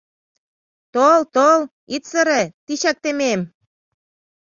Тол, 0.93 1.19
тол, 1.35 1.59
ит 1.95 2.03
сыре, 2.09 2.41
тичак 2.65 2.97
темем. 3.03 3.41